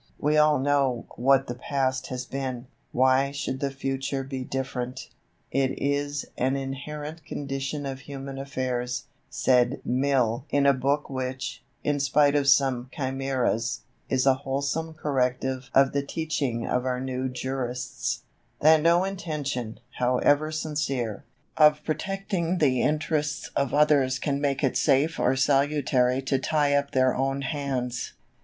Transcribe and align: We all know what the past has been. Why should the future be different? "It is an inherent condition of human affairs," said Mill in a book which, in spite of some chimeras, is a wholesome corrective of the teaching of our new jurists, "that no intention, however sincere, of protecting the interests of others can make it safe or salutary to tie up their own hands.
We 0.17 0.35
all 0.35 0.57
know 0.57 1.05
what 1.15 1.45
the 1.45 1.53
past 1.53 2.07
has 2.07 2.25
been. 2.25 2.65
Why 2.91 3.29
should 3.29 3.59
the 3.59 3.69
future 3.69 4.23
be 4.23 4.43
different? 4.43 5.09
"It 5.51 5.77
is 5.77 6.25
an 6.39 6.55
inherent 6.55 7.23
condition 7.23 7.85
of 7.85 7.99
human 7.99 8.39
affairs," 8.39 9.03
said 9.29 9.79
Mill 9.85 10.43
in 10.49 10.65
a 10.65 10.73
book 10.73 11.07
which, 11.07 11.61
in 11.83 11.99
spite 11.99 12.33
of 12.35 12.47
some 12.47 12.89
chimeras, 12.91 13.81
is 14.09 14.25
a 14.25 14.33
wholesome 14.33 14.95
corrective 14.95 15.69
of 15.75 15.91
the 15.93 16.01
teaching 16.01 16.65
of 16.65 16.83
our 16.83 16.99
new 16.99 17.29
jurists, 17.29 18.23
"that 18.61 18.81
no 18.81 19.03
intention, 19.03 19.79
however 19.99 20.51
sincere, 20.51 21.25
of 21.57 21.83
protecting 21.83 22.57
the 22.57 22.81
interests 22.81 23.51
of 23.55 23.71
others 23.71 24.17
can 24.17 24.41
make 24.41 24.63
it 24.63 24.75
safe 24.75 25.19
or 25.19 25.35
salutary 25.35 26.23
to 26.23 26.39
tie 26.39 26.73
up 26.73 26.89
their 26.89 27.15
own 27.15 27.43
hands. 27.43 28.13